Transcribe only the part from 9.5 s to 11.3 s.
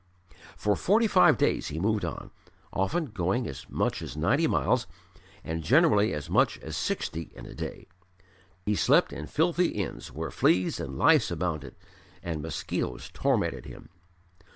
inns where fleas and lice